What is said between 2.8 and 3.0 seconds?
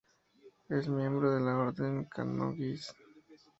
Premonstratenses.